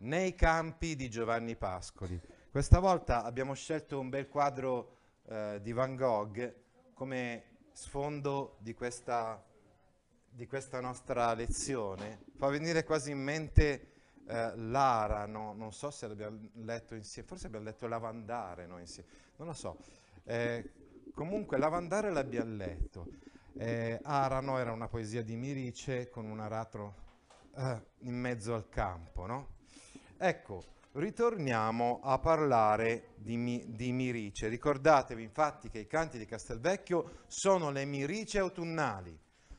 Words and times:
Nei 0.00 0.36
campi 0.36 0.94
di 0.94 1.10
Giovanni 1.10 1.56
Pascoli. 1.56 2.20
Questa 2.52 2.78
volta 2.78 3.24
abbiamo 3.24 3.54
scelto 3.54 3.98
un 3.98 4.08
bel 4.08 4.28
quadro 4.28 4.92
eh, 5.24 5.58
di 5.60 5.72
Van 5.72 5.96
Gogh 5.96 6.54
come 6.94 7.42
sfondo 7.72 8.58
di 8.60 8.74
questa, 8.74 9.44
di 10.30 10.46
questa 10.46 10.80
nostra 10.80 11.34
lezione. 11.34 12.20
Fa 12.36 12.46
venire 12.46 12.84
quasi 12.84 13.10
in 13.10 13.18
mente 13.18 13.88
eh, 14.28 14.52
Lara, 14.54 15.26
no? 15.26 15.52
non 15.52 15.72
so 15.72 15.90
se 15.90 16.06
l'abbiamo 16.06 16.48
letto 16.58 16.94
insieme, 16.94 17.26
forse 17.26 17.48
abbiamo 17.48 17.64
letto 17.64 17.88
Lavandare 17.88 18.66
no? 18.66 18.78
insieme, 18.78 19.08
non 19.38 19.48
lo 19.48 19.54
so. 19.54 19.78
Eh, 20.22 21.10
comunque 21.12 21.58
Lavandare 21.58 22.12
l'abbiamo 22.12 22.54
letto. 22.54 23.08
Eh, 23.54 23.98
Arano 24.04 24.58
era 24.58 24.70
una 24.70 24.86
poesia 24.86 25.24
di 25.24 25.34
Mirice 25.34 26.08
con 26.08 26.24
un 26.24 26.38
aratro 26.38 26.94
eh, 27.56 27.82
in 28.02 28.14
mezzo 28.14 28.54
al 28.54 28.68
campo, 28.68 29.26
no? 29.26 29.56
Ecco, 30.20 30.64
ritorniamo 30.94 32.00
a 32.02 32.18
parlare 32.18 33.10
di, 33.18 33.64
di, 33.68 33.92
Mirice. 33.92 34.48
Ricordatevi 34.48 35.22
infatti 35.22 35.68
che 35.70 35.78
i 35.78 35.86
canti 35.86 36.18
di 36.18 36.26
Castelvecchio 36.26 37.22
sono 37.28 37.70
le 37.70 37.84
Mirice 37.84 38.40
autunnali, 38.40 39.16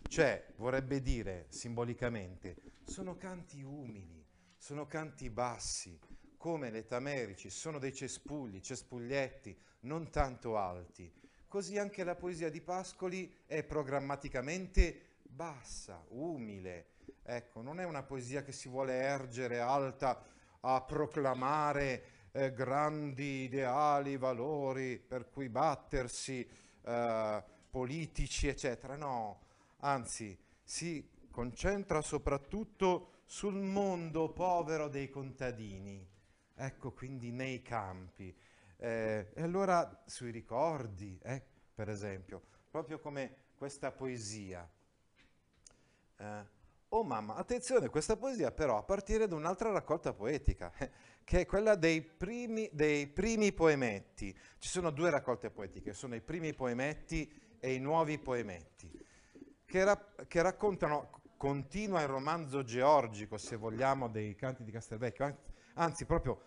cioè 0.10 0.48
vorrebbe 0.58 1.02
dire 1.02 1.46
simbolicamente, 1.48 2.58
sono 2.84 3.16
canti 3.16 3.62
umili, 3.62 4.22
sono 4.58 4.86
canti 4.86 5.30
bassi, 5.30 5.98
come 6.36 6.72
le 6.72 6.86
tamerici, 6.86 7.50
sono 7.50 7.80
dei 7.80 7.94
cespugli, 7.94 8.60
cespuglietti, 8.60 9.58
non 9.82 10.10
tanto 10.10 10.58
alti. 10.58 11.10
Così 11.48 11.78
anche 11.78 12.04
la 12.04 12.16
poesia 12.16 12.50
di 12.50 12.60
Pascoli 12.60 13.34
è 13.46 13.64
programmaticamente 13.64 15.20
bassa, 15.24 16.04
umile. 16.10 16.88
Ecco, 17.24 17.62
non 17.62 17.80
è 17.80 17.86
una 17.86 18.04
poesia 18.04 18.44
che 18.44 18.52
si 18.52 18.68
vuole 18.68 18.96
ergere 18.96 19.62
alta 19.62 20.36
a 20.62 20.82
proclamare 20.82 22.30
eh, 22.32 22.54
grandi 22.54 23.44
ideali, 23.44 24.18
valori 24.18 24.98
per 24.98 25.30
cui 25.30 25.50
battersi, 25.50 26.48
eh, 26.84 27.44
politici, 27.70 28.48
eccetera. 28.48 28.96
No, 28.96 29.42
anzi, 29.78 30.38
si 30.64 31.10
concentra 31.32 32.02
soprattutto 32.02 33.22
sul 33.26 33.56
mondo 33.56 34.30
povero 34.30 34.88
dei 34.88 35.10
contadini, 35.10 36.06
ecco 36.56 36.92
quindi 36.92 37.32
nei 37.32 37.62
campi. 37.62 38.36
Eh, 38.78 39.32
e 39.34 39.42
allora 39.42 40.04
sui 40.06 40.32
ricordi, 40.32 41.20
eh, 41.22 41.42
per 41.74 41.90
esempio, 41.90 42.42
proprio 42.70 43.00
come 43.00 43.36
questa 43.56 43.92
poesia. 43.92 44.68
Eh, 46.18 46.58
Oh 47.00 47.04
mamma, 47.06 47.36
attenzione, 47.36 47.88
questa 47.88 48.18
poesia 48.18 48.52
però 48.52 48.78
a 48.78 48.84
partire 48.84 49.26
da 49.26 49.34
un'altra 49.34 49.72
raccolta 49.72 50.12
poetica, 50.12 50.70
che 51.24 51.40
è 51.40 51.46
quella 51.46 51.76
dei 51.76 52.02
primi, 52.02 52.70
dei 52.74 53.08
primi, 53.08 53.54
poemetti. 53.54 54.38
Ci 54.58 54.68
sono 54.68 54.90
due 54.90 55.10
raccolte 55.10 55.50
poetiche, 55.50 55.94
sono 55.94 56.16
i 56.16 56.20
primi 56.20 56.54
poemetti 56.54 57.32
e 57.58 57.74
i 57.74 57.80
nuovi 57.80 58.20
poemetti, 58.20 58.92
che, 59.64 59.84
ra- 59.86 60.14
che 60.28 60.42
raccontano, 60.42 61.22
continua 61.38 62.02
il 62.02 62.10
romanzo 62.10 62.66
georgico, 62.66 63.38
se 63.38 63.56
vogliamo, 63.56 64.10
dei 64.10 64.36
canti 64.36 64.66
di 64.66 64.72
Castelvecchio, 64.72 65.38
anzi 65.76 66.04
proprio 66.04 66.42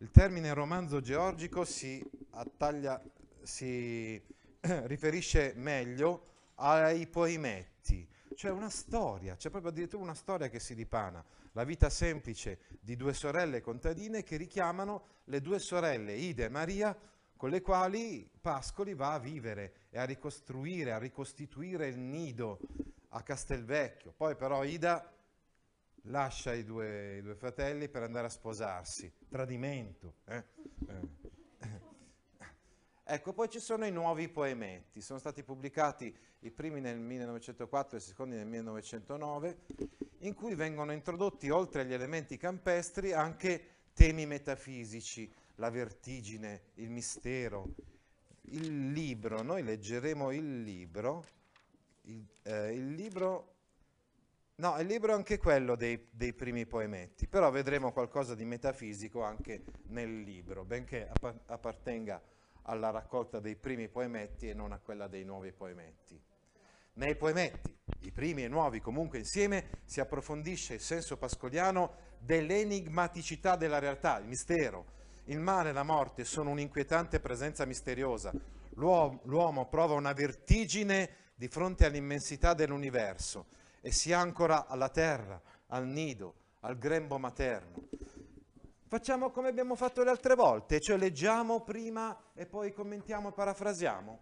il 0.00 0.10
termine 0.10 0.52
romanzo 0.52 1.00
georgico 1.00 1.64
si 1.64 2.06
attaglia, 2.32 3.02
si 3.40 4.22
riferisce 4.60 5.54
meglio 5.56 6.50
ai 6.56 7.06
poemetti 7.06 8.12
c'è 8.36 8.50
una 8.50 8.68
storia, 8.68 9.34
c'è 9.34 9.48
proprio 9.48 9.72
addirittura 9.72 10.02
una 10.02 10.14
storia 10.14 10.48
che 10.48 10.60
si 10.60 10.74
dipana, 10.74 11.24
la 11.52 11.64
vita 11.64 11.88
semplice 11.88 12.58
di 12.80 12.94
due 12.94 13.14
sorelle 13.14 13.62
contadine 13.62 14.22
che 14.22 14.36
richiamano 14.36 15.06
le 15.24 15.40
due 15.40 15.58
sorelle 15.58 16.12
Ida 16.12 16.44
e 16.44 16.48
Maria 16.50 16.96
con 17.34 17.48
le 17.48 17.62
quali 17.62 18.30
Pascoli 18.40 18.94
va 18.94 19.14
a 19.14 19.18
vivere 19.18 19.88
e 19.88 19.98
a 19.98 20.04
ricostruire, 20.04 20.92
a 20.92 20.98
ricostituire 20.98 21.88
il 21.88 21.98
nido 21.98 22.60
a 23.08 23.22
Castelvecchio. 23.22 24.12
Poi 24.14 24.36
però 24.36 24.64
Ida 24.64 25.10
lascia 26.02 26.52
i 26.52 26.62
due, 26.62 27.16
i 27.16 27.22
due 27.22 27.34
fratelli 27.36 27.88
per 27.88 28.02
andare 28.02 28.26
a 28.26 28.30
sposarsi, 28.30 29.10
tradimento. 29.28 30.16
Eh? 30.26 30.44
Eh. 30.88 31.25
Ecco, 33.08 33.32
poi 33.32 33.48
ci 33.48 33.60
sono 33.60 33.86
i 33.86 33.92
nuovi 33.92 34.28
poemetti, 34.28 35.00
sono 35.00 35.20
stati 35.20 35.44
pubblicati 35.44 36.12
i 36.40 36.50
primi 36.50 36.80
nel 36.80 36.98
1904 36.98 37.96
e 37.96 38.00
i 38.00 38.02
secondi 38.02 38.34
nel 38.34 38.46
1909, 38.46 39.58
in 40.22 40.34
cui 40.34 40.56
vengono 40.56 40.90
introdotti, 40.90 41.48
oltre 41.48 41.82
agli 41.82 41.92
elementi 41.92 42.36
campestri, 42.36 43.12
anche 43.12 43.74
temi 43.94 44.26
metafisici, 44.26 45.32
la 45.54 45.70
vertigine, 45.70 46.62
il 46.74 46.90
mistero, 46.90 47.76
il 48.46 48.90
libro. 48.90 49.40
Noi 49.40 49.62
leggeremo 49.62 50.32
il 50.32 50.62
libro, 50.62 51.24
il, 52.06 52.26
eh, 52.42 52.72
il 52.72 52.92
libro, 52.92 53.54
no, 54.56 54.80
il 54.80 54.86
libro 54.88 55.12
è 55.12 55.14
anche 55.14 55.38
quello 55.38 55.76
dei, 55.76 56.08
dei 56.10 56.32
primi 56.32 56.66
poemetti, 56.66 57.28
però 57.28 57.52
vedremo 57.52 57.92
qualcosa 57.92 58.34
di 58.34 58.44
metafisico 58.44 59.22
anche 59.22 59.62
nel 59.90 60.22
libro, 60.22 60.64
benché 60.64 61.08
appartenga 61.46 62.16
a 62.16 62.35
alla 62.66 62.90
raccolta 62.90 63.40
dei 63.40 63.56
primi 63.56 63.88
poemetti 63.88 64.48
e 64.48 64.54
non 64.54 64.72
a 64.72 64.78
quella 64.78 65.08
dei 65.08 65.24
nuovi 65.24 65.52
poemetti. 65.52 66.20
Nei 66.94 67.16
poemetti, 67.16 67.76
i 68.00 68.10
primi 68.10 68.44
e 68.44 68.48
nuovi 68.48 68.80
comunque 68.80 69.18
insieme, 69.18 69.80
si 69.84 70.00
approfondisce 70.00 70.74
il 70.74 70.80
senso 70.80 71.16
pascoliano 71.16 72.14
dell'enigmaticità 72.18 73.56
della 73.56 73.78
realtà, 73.78 74.18
il 74.18 74.26
mistero. 74.26 74.94
Il 75.24 75.40
male 75.40 75.70
e 75.70 75.72
la 75.72 75.82
morte 75.82 76.24
sono 76.24 76.50
un'inquietante 76.50 77.20
presenza 77.20 77.64
misteriosa. 77.64 78.32
L'uomo, 78.74 79.20
l'uomo 79.24 79.68
prova 79.68 79.94
una 79.94 80.12
vertigine 80.12 81.10
di 81.34 81.48
fronte 81.48 81.84
all'immensità 81.84 82.54
dell'universo 82.54 83.46
e 83.80 83.92
si 83.92 84.12
ancora 84.12 84.66
alla 84.66 84.88
terra, 84.88 85.40
al 85.68 85.86
nido, 85.86 86.34
al 86.60 86.78
grembo 86.78 87.18
materno. 87.18 87.88
Facciamo 88.88 89.30
come 89.30 89.48
abbiamo 89.48 89.74
fatto 89.74 90.04
le 90.04 90.10
altre 90.10 90.36
volte, 90.36 90.78
cioè 90.80 90.96
leggiamo 90.96 91.64
prima 91.64 92.16
e 92.34 92.46
poi 92.46 92.72
commentiamo 92.72 93.30
e 93.30 93.32
parafrasiamo. 93.32 94.20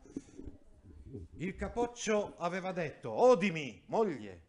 Il 1.37 1.55
capoccio 1.55 2.35
aveva 2.39 2.73
detto, 2.73 3.11
odimi, 3.11 3.83
moglie, 3.89 4.43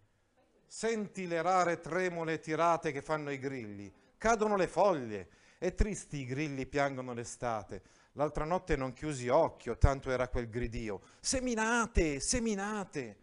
senti 0.65 1.27
le 1.27 1.41
rare 1.41 1.81
tremole 1.81 2.39
tirate 2.39 2.93
che 2.93 3.01
fanno 3.01 3.29
i 3.29 3.37
grilli, 3.37 3.91
cadono 4.17 4.55
le 4.55 4.67
foglie 4.67 5.29
e 5.57 5.73
tristi 5.73 6.19
i 6.19 6.25
grilli 6.25 6.65
piangono 6.65 7.13
l'estate. 7.13 7.81
L'altra 8.13 8.45
notte 8.45 8.77
non 8.77 8.93
chiusi 8.93 9.27
occhio, 9.27 9.77
tanto 9.77 10.11
era 10.11 10.29
quel 10.29 10.49
gridio. 10.49 11.01
Seminate, 11.19 12.21
seminate, 12.21 13.17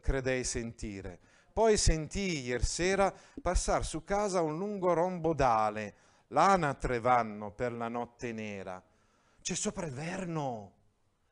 credei 0.00 0.42
sentire. 0.42 1.20
Poi 1.52 1.76
sentii 1.76 2.46
ieri 2.46 2.64
sera 2.64 3.14
passar 3.40 3.84
su 3.84 4.02
casa 4.02 4.40
un 4.40 4.58
lungo 4.58 4.92
rombo 4.92 5.34
d'ale, 5.34 5.94
l'anatre 6.32 6.98
vanno 6.98 7.52
per 7.52 7.72
la 7.72 7.88
notte 7.88 8.32
nera. 8.32 8.82
C'è 9.40 9.54
sopra 9.54 9.86
il 9.86 9.92
verno, 9.92 10.72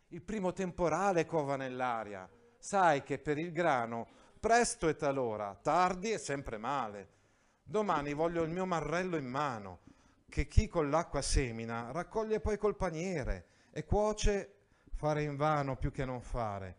il 0.08 0.23
primo 0.23 0.52
temporale 0.52 1.26
cova 1.26 1.56
nell'aria. 1.56 2.29
Sai 2.58 3.02
che 3.02 3.19
per 3.19 3.38
il 3.38 3.52
grano 3.52 4.06
presto 4.38 4.88
è 4.88 4.97
talora, 4.97 5.58
tardi 5.61 6.11
è 6.11 6.19
sempre 6.19 6.58
male. 6.58 7.19
Domani 7.62 8.12
voglio 8.12 8.43
il 8.43 8.50
mio 8.50 8.67
marrello 8.67 9.17
in 9.17 9.26
mano, 9.26 9.81
che 10.29 10.47
chi 10.47 10.69
con 10.69 10.91
l'acqua 10.91 11.23
semina 11.23 11.91
raccoglie 11.93 12.41
poi 12.41 12.58
col 12.58 12.76
paniere 12.76 13.46
e 13.70 13.85
cuoce 13.85 14.55
fare 14.94 15.23
in 15.23 15.37
vano 15.37 15.76
più 15.76 15.91
che 15.91 16.05
non 16.05 16.20
fare. 16.20 16.76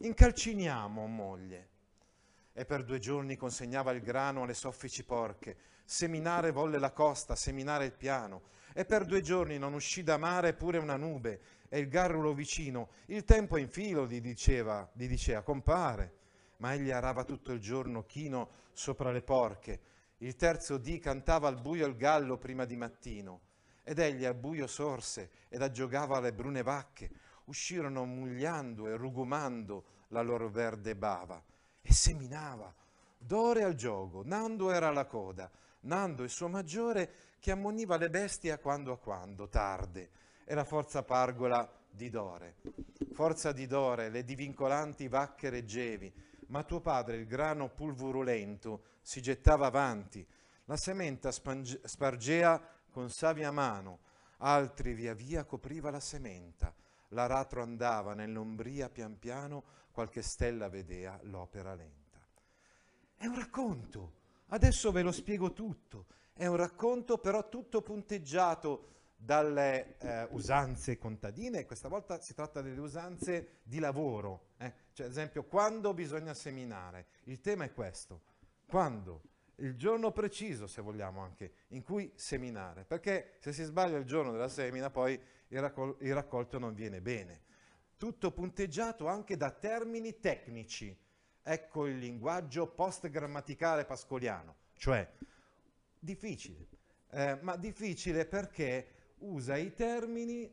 Incalciniamo, 0.00 1.06
moglie. 1.06 1.70
E 2.56 2.64
per 2.64 2.84
due 2.84 3.00
giorni 3.00 3.36
consegnava 3.36 3.90
il 3.90 4.00
grano 4.00 4.44
alle 4.44 4.54
soffici 4.54 5.04
porche, 5.04 5.56
seminare 5.84 6.52
volle 6.52 6.78
la 6.78 6.92
costa, 6.92 7.34
seminare 7.34 7.84
il 7.84 7.92
piano, 7.92 8.42
e 8.72 8.84
per 8.84 9.04
due 9.04 9.20
giorni 9.20 9.58
non 9.58 9.74
uscì 9.74 10.04
da 10.04 10.16
mare 10.16 10.54
pure 10.54 10.78
una 10.78 10.96
nube, 10.96 11.40
e 11.68 11.80
il 11.80 11.88
garrulo 11.88 12.32
vicino, 12.32 12.90
il 13.06 13.24
tempo 13.24 13.56
è 13.56 13.60
in 13.60 13.68
filo, 13.68 14.06
gli 14.06 14.20
diceva, 14.20 14.88
gli 14.92 15.08
diceva, 15.08 15.42
compare. 15.42 16.22
ma 16.58 16.72
egli 16.72 16.90
arava 16.90 17.24
tutto 17.24 17.52
il 17.52 17.60
giorno 17.60 18.04
chino 18.04 18.48
sopra 18.72 19.10
le 19.10 19.22
porche. 19.22 19.80
Il 20.18 20.36
terzo 20.36 20.78
dì 20.78 20.98
cantava 20.98 21.48
al 21.48 21.60
buio 21.60 21.86
il 21.86 21.96
gallo 21.96 22.38
prima 22.38 22.64
di 22.64 22.76
mattino. 22.76 23.40
Ed 23.82 23.98
egli 23.98 24.24
al 24.24 24.36
buio 24.36 24.66
sorse 24.66 25.30
ed 25.48 25.60
aggiogava 25.60 26.20
le 26.20 26.32
brune 26.32 26.62
vacche. 26.62 27.10
Uscirono 27.46 28.04
mugliando 28.04 28.86
e 28.88 28.96
rugumando 28.96 29.84
la 30.08 30.22
loro 30.22 30.48
verde 30.48 30.96
bava. 30.96 31.42
E 31.86 31.92
seminava, 31.92 32.74
d'ore 33.18 33.62
al 33.62 33.74
gioco, 33.74 34.22
Nando 34.24 34.70
era 34.70 34.90
la 34.90 35.04
coda, 35.04 35.50
Nando 35.80 36.22
il 36.22 36.30
suo 36.30 36.48
maggiore 36.48 37.36
che 37.38 37.50
ammoniva 37.50 37.98
le 37.98 38.08
bestie 38.08 38.52
a 38.52 38.58
quando 38.58 38.90
a 38.90 38.98
quando, 38.98 39.50
tarde, 39.50 40.08
e 40.44 40.54
la 40.54 40.64
forza 40.64 41.02
pargola 41.02 41.70
di 41.90 42.08
Dore. 42.08 42.56
Forza 43.12 43.52
di 43.52 43.66
Dore, 43.66 44.08
le 44.08 44.24
divincolanti 44.24 45.08
vacche 45.08 45.50
reggevi, 45.50 46.10
ma 46.46 46.62
tuo 46.62 46.80
padre, 46.80 47.16
il 47.16 47.26
grano 47.26 47.68
pulvurulento, 47.68 48.84
si 49.02 49.20
gettava 49.20 49.66
avanti, 49.66 50.26
la 50.64 50.78
sementa 50.78 51.30
spange- 51.30 51.80
spargea 51.84 52.60
con 52.90 53.10
savia 53.10 53.50
mano, 53.50 53.98
altri 54.38 54.94
via 54.94 55.12
via 55.12 55.44
copriva 55.44 55.90
la 55.90 56.00
sementa, 56.00 56.74
l'aratro 57.08 57.60
andava 57.62 58.14
nell'ombria 58.14 58.88
pian 58.88 59.18
piano, 59.18 59.64
qualche 59.94 60.22
stella 60.22 60.68
vedea 60.68 61.20
l'opera 61.22 61.72
lenta. 61.72 62.18
È 63.14 63.26
un 63.26 63.36
racconto, 63.36 64.14
adesso 64.48 64.90
ve 64.90 65.02
lo 65.02 65.12
spiego 65.12 65.52
tutto, 65.52 66.06
è 66.32 66.46
un 66.46 66.56
racconto 66.56 67.18
però 67.18 67.48
tutto 67.48 67.80
punteggiato 67.80 68.88
dalle 69.14 69.96
eh, 69.98 70.26
usanze 70.32 70.98
contadine, 70.98 71.64
questa 71.64 71.86
volta 71.86 72.20
si 72.20 72.34
tratta 72.34 72.60
delle 72.60 72.80
usanze 72.80 73.60
di 73.62 73.78
lavoro, 73.78 74.48
eh? 74.56 74.72
cioè 74.94 75.06
ad 75.06 75.12
esempio 75.12 75.44
quando 75.44 75.94
bisogna 75.94 76.34
seminare, 76.34 77.06
il 77.26 77.40
tema 77.40 77.62
è 77.62 77.72
questo, 77.72 78.22
quando? 78.66 79.22
Il 79.58 79.76
giorno 79.76 80.10
preciso, 80.10 80.66
se 80.66 80.82
vogliamo 80.82 81.20
anche, 81.20 81.52
in 81.68 81.84
cui 81.84 82.10
seminare, 82.16 82.84
perché 82.84 83.36
se 83.38 83.52
si 83.52 83.62
sbaglia 83.62 83.96
il 83.96 84.04
giorno 84.04 84.32
della 84.32 84.48
semina 84.48 84.90
poi 84.90 85.18
il, 85.48 85.60
raccol- 85.60 85.96
il 86.00 86.12
raccolto 86.12 86.58
non 86.58 86.74
viene 86.74 87.00
bene. 87.00 87.42
Tutto 87.96 88.32
punteggiato 88.32 89.06
anche 89.06 89.36
da 89.36 89.50
termini 89.50 90.18
tecnici, 90.18 90.96
ecco 91.42 91.86
il 91.86 91.98
linguaggio 91.98 92.66
post-grammaticale 92.66 93.84
pascoliano, 93.84 94.56
cioè 94.74 95.10
difficile, 95.98 96.68
eh, 97.10 97.38
ma 97.40 97.56
difficile 97.56 98.26
perché 98.26 99.14
usa 99.18 99.56
i 99.56 99.72
termini 99.72 100.52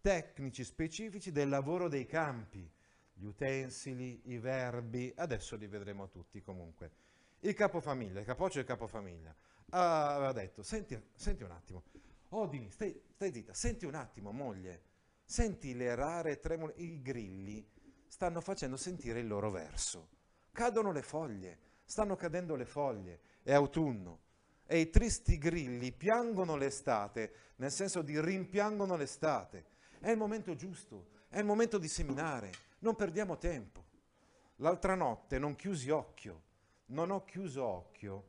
tecnici 0.00 0.64
specifici 0.64 1.30
del 1.30 1.48
lavoro 1.48 1.88
dei 1.88 2.06
campi, 2.06 2.68
gli 3.12 3.24
utensili, 3.24 4.20
i 4.24 4.38
verbi, 4.38 5.12
adesso 5.16 5.56
li 5.56 5.66
vedremo 5.66 6.08
tutti 6.08 6.42
comunque. 6.42 6.90
Il 7.40 7.54
capofamiglia, 7.54 8.20
il 8.20 8.26
capoccio 8.26 8.56
del 8.56 8.66
capofamiglia, 8.66 9.34
aveva 9.70 10.32
detto, 10.32 10.62
senti, 10.62 11.00
senti 11.14 11.42
un 11.42 11.50
attimo, 11.52 11.84
Odini, 12.30 12.70
stai, 12.70 13.00
stai 13.12 13.32
zitta, 13.32 13.54
senti 13.54 13.84
un 13.86 13.94
attimo 13.94 14.32
moglie, 14.32 14.82
senti 15.34 15.74
le 15.74 15.96
rare 15.96 16.38
tremole, 16.38 16.74
i 16.76 17.02
grilli 17.02 17.68
stanno 18.06 18.40
facendo 18.40 18.76
sentire 18.76 19.18
il 19.18 19.26
loro 19.26 19.50
verso, 19.50 20.10
cadono 20.52 20.92
le 20.92 21.02
foglie, 21.02 21.58
stanno 21.84 22.14
cadendo 22.14 22.54
le 22.54 22.64
foglie, 22.64 23.18
è 23.42 23.52
autunno, 23.52 24.20
e 24.64 24.78
i 24.78 24.90
tristi 24.90 25.36
grilli 25.36 25.90
piangono 25.90 26.54
l'estate, 26.54 27.32
nel 27.56 27.72
senso 27.72 28.00
di 28.02 28.20
rimpiangono 28.20 28.94
l'estate. 28.94 29.64
È 29.98 30.08
il 30.08 30.16
momento 30.16 30.54
giusto, 30.54 31.08
è 31.28 31.40
il 31.40 31.44
momento 31.44 31.78
di 31.78 31.88
seminare, 31.88 32.52
non 32.78 32.94
perdiamo 32.94 33.36
tempo. 33.36 33.84
L'altra 34.58 34.94
notte 34.94 35.40
non 35.40 35.56
chiusi 35.56 35.90
occhio, 35.90 36.42
non 36.86 37.10
ho 37.10 37.24
chiuso 37.24 37.64
occhio, 37.64 38.28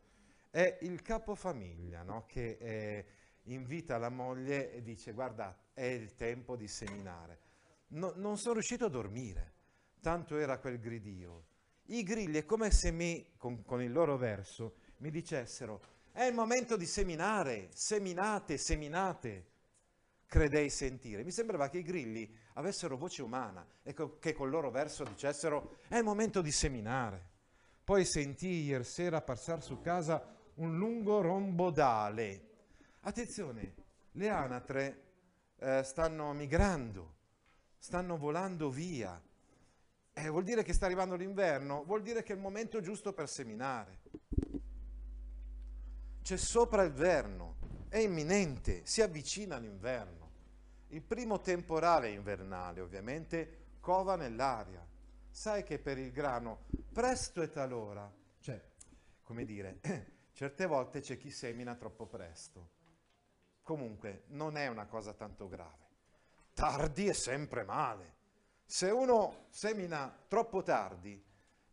è 0.50 0.80
il 0.81 1.04
capofamiglia 1.04 2.01
no? 2.01 2.25
che 2.25 2.58
eh, 2.60 3.06
invita 3.46 3.98
la 3.98 4.10
moglie 4.10 4.72
e 4.72 4.82
dice 4.82 5.12
guarda 5.12 5.58
è 5.74 5.84
il 5.84 6.16
tempo 6.16 6.56
di 6.56 6.68
seminare. 6.68 7.40
No, 7.90 8.14
non 8.16 8.38
sono 8.38 8.54
riuscito 8.54 8.86
a 8.86 8.90
dormire, 8.90 9.54
tanto 10.00 10.38
era 10.38 10.58
quel 10.60 10.80
gridio. 10.80 11.46
I 11.88 12.04
grilli 12.04 12.40
è 12.40 12.46
come 12.46 12.72
se 12.72 12.92
mi, 12.92 13.34
con, 13.38 13.64
con 13.64 13.82
il 13.82 13.92
loro 13.92 14.18
verso, 14.18 14.78
mi 14.98 15.12
dicessero 15.12 15.94
è 16.12 16.24
il 16.24 16.34
momento 16.34 16.78
di 16.78 16.86
seminare, 16.86 17.70
seminate, 17.74 18.58
seminate, 18.58 19.46
credei 20.26 20.70
sentire. 20.70 21.24
Mi 21.24 21.32
sembrava 21.32 21.70
che 21.70 21.80
i 21.80 21.84
grilli 21.84 22.34
avessero 22.54 22.96
voce 22.96 23.22
umana 23.22 23.68
e 23.84 23.94
che 24.20 24.34
col 24.34 24.50
loro 24.50 24.72
verso 24.72 25.04
dicessero 25.04 25.80
è 25.90 25.98
il 25.98 26.06
momento 26.06 26.42
di 26.42 26.52
seminare. 26.52 27.34
Poi 27.84 28.06
sentii 28.06 28.64
ieri 28.64 28.86
sera 28.86 29.22
passare 29.22 29.62
su 29.62 29.82
casa 29.82 30.36
un 30.56 30.78
lungo 30.78 31.22
rombodale. 31.22 32.54
Attenzione, 33.07 33.74
le 34.12 34.30
anatre 34.30 35.04
eh, 35.57 35.84
stanno 35.84 36.34
migrando, 36.34 37.16
stanno 37.78 38.18
volando 38.18 38.69
via. 38.69 39.22
Eh, 40.13 40.30
vuol 40.30 40.44
dire 40.44 40.63
che 40.63 40.74
sta 40.74 40.86
arrivando 40.86 41.16
l'inverno? 41.16 41.84
Vuol 41.84 42.02
dire 42.02 42.24
che 42.24 42.34
è 42.34 42.36
il 42.36 42.42
momento 42.42 42.81
giusto 42.81 43.13
per 43.13 43.28
seminare 43.28 44.00
c'è 46.25 46.38
sopra 46.38 46.81
il 46.81 46.92
verno, 46.92 47.57
è 47.88 48.00
imminente, 48.00 48.84
si 48.84 49.04
avvicina 49.04 49.60
l'inverno. 49.60 50.31
Il 50.88 51.04
primo 51.04 51.40
temporale 51.40 52.10
invernale, 52.10 52.81
ovviamente, 52.81 53.75
cova 53.80 54.16
nell'aria. 54.16 54.84
Sai 55.30 55.63
che 55.63 55.78
per 55.78 56.00
il 56.00 56.12
grano 56.12 56.63
presto 56.92 57.44
e 57.44 57.51
talora, 57.51 58.12
cioè, 58.40 58.60
come 59.22 59.46
dire, 59.46 59.80
certe 60.34 60.66
volte 60.66 61.01
c'è 61.01 61.16
chi 61.16 61.30
semina 61.30 61.75
troppo 61.75 62.08
presto. 62.08 62.69
Comunque, 63.66 64.26
non 64.28 64.58
è 64.58 64.68
una 64.68 64.86
cosa 64.86 65.14
tanto 65.14 65.48
grave. 65.48 65.88
Tardi 66.54 67.08
è 67.08 67.14
sempre 67.14 67.64
male. 67.64 68.14
Se 68.64 68.92
uno 68.92 69.48
semina 69.50 70.16
troppo 70.28 70.62
tardi, 70.62 71.20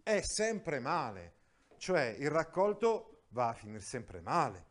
è 0.03 0.23
sempre 0.23 0.81
male. 0.81 1.35
Cioè, 1.77 2.17
il 2.19 2.31
raccolto 2.31 3.25
va 3.29 3.49
a 3.49 3.53
finire 3.53 3.81
sempre 3.81 4.23
male. 4.23 4.71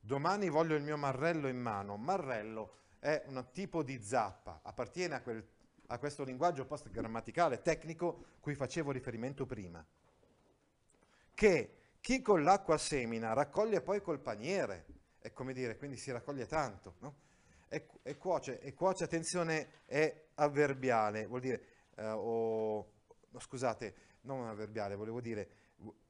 Domani 0.00 0.48
voglio 0.48 0.76
il 0.76 0.82
mio 0.82 0.96
marrello 0.96 1.46
in 1.46 1.60
mano. 1.60 1.98
Marrello 1.98 2.76
è 3.00 3.22
un 3.26 3.46
tipo 3.52 3.82
di 3.82 4.02
zappa, 4.02 4.60
appartiene 4.62 5.16
a, 5.16 5.20
quel, 5.20 5.46
a 5.88 5.98
questo 5.98 6.24
linguaggio 6.24 6.64
post-grammaticale 6.64 7.60
tecnico 7.60 8.38
cui 8.40 8.54
facevo 8.54 8.92
riferimento 8.92 9.44
prima, 9.44 9.84
che 11.34 11.76
chi 12.00 12.22
con 12.22 12.42
l'acqua 12.42 12.78
semina 12.78 13.34
raccoglie 13.34 13.82
poi 13.82 14.00
col 14.00 14.20
paniere, 14.20 14.86
è 15.24 15.32
come 15.32 15.54
dire, 15.54 15.78
quindi 15.78 15.96
si 15.96 16.12
raccoglie 16.12 16.44
tanto, 16.44 16.96
no? 16.98 17.14
e, 17.68 17.88
e, 18.02 18.18
cuoce, 18.18 18.60
e 18.60 18.74
cuoce, 18.74 19.04
attenzione, 19.04 19.84
è 19.86 20.26
avverbiale, 20.34 21.24
vuol 21.24 21.40
dire, 21.40 21.64
eh, 21.94 22.10
o, 22.10 22.92
no, 23.30 23.38
scusate, 23.38 23.94
non 24.22 24.46
avverbiale, 24.46 24.94
volevo 24.94 25.22
dire, 25.22 25.48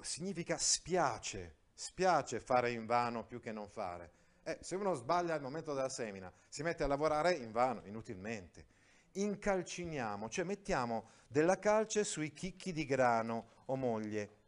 significa 0.01 0.59
spiace, 0.59 1.59
spiace 1.73 2.41
fare 2.41 2.73
in 2.73 2.87
vano 2.87 3.25
più 3.25 3.39
che 3.39 3.53
non 3.53 3.69
fare. 3.69 4.11
Eh, 4.43 4.59
se 4.61 4.75
uno 4.75 4.95
sbaglia 4.95 5.35
al 5.35 5.41
momento 5.41 5.75
della 5.75 5.89
semina, 5.89 6.33
si 6.49 6.65
mette 6.65 6.83
a 6.83 6.89
lavorare 6.89 7.35
in 7.35 7.53
vano, 7.53 7.83
inutilmente. 7.85 8.67
Incalciniamo, 9.13 10.29
cioè 10.29 10.45
mettiamo 10.45 11.11
della 11.29 11.61
calce 11.61 12.03
sui 12.03 12.33
chicchi 12.33 12.73
di 12.73 12.85
grano 12.85 13.63
o 13.67 13.77
moglie. 13.77 14.39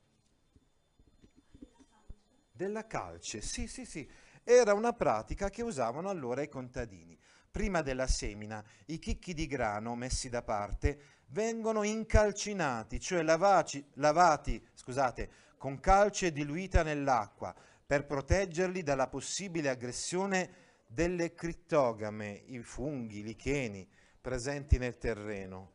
Della 2.50 2.84
calce, 2.88 3.40
sì, 3.42 3.68
sì, 3.68 3.86
sì. 3.86 4.10
Era 4.48 4.74
una 4.74 4.92
pratica 4.92 5.50
che 5.50 5.64
usavano 5.64 6.08
allora 6.08 6.40
i 6.40 6.48
contadini. 6.48 7.18
Prima 7.50 7.82
della 7.82 8.06
semina, 8.06 8.64
i 8.86 9.00
chicchi 9.00 9.34
di 9.34 9.48
grano 9.48 9.96
messi 9.96 10.28
da 10.28 10.42
parte 10.42 11.24
vengono 11.30 11.82
incalcinati, 11.82 13.00
cioè 13.00 13.22
lavaci, 13.22 13.84
lavati 13.94 14.64
scusate, 14.72 15.30
con 15.58 15.80
calce 15.80 16.30
diluita 16.30 16.84
nell'acqua 16.84 17.52
per 17.84 18.06
proteggerli 18.06 18.84
dalla 18.84 19.08
possibile 19.08 19.68
aggressione 19.68 20.50
delle 20.86 21.34
crittogame, 21.34 22.44
i 22.46 22.62
funghi, 22.62 23.18
i 23.18 23.22
licheni 23.24 23.84
presenti 24.20 24.78
nel 24.78 24.96
terreno. 24.96 25.72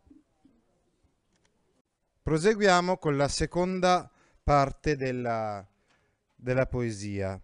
Proseguiamo 2.24 2.98
con 2.98 3.18
la 3.18 3.28
seconda 3.28 4.10
parte 4.42 4.96
della, 4.96 5.68
della 6.34 6.68
poesia. 6.68 7.38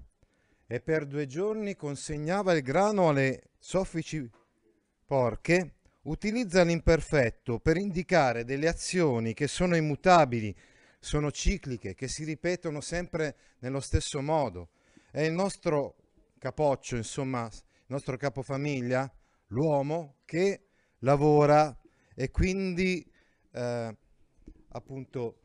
E 0.68 0.82
per 0.82 1.06
due 1.06 1.26
giorni 1.26 1.76
consegnava 1.76 2.54
il 2.54 2.62
grano 2.62 3.08
alle 3.08 3.52
soffici 3.58 4.30
porche 5.06 5.76
utilizza 6.04 6.64
l'imperfetto 6.64 7.60
per 7.60 7.78
indicare 7.78 8.44
delle 8.44 8.68
azioni 8.68 9.34
che 9.34 9.48
sono 9.48 9.76
immutabili, 9.76 10.56
sono 11.00 11.32
cicliche, 11.32 11.96
che 11.96 12.08
si 12.08 12.24
ripetono 12.24 12.82
sempre 12.82 13.36
nello 13.60 13.80
stesso 13.80 14.22
modo. 14.22 14.70
È 15.10 15.22
il 15.22 15.34
nostro 15.34 15.96
capoccio, 16.38 16.96
insomma, 16.98 17.46
il 17.46 17.86
nostro 17.88 18.18
capofamiglia, 18.18 19.10
l'uomo 19.48 20.18
che 20.26 20.68
lavora 21.00 21.76
e 22.14 22.32
quindi 22.32 23.10
eh, 23.52 23.98
appunto 24.70 25.40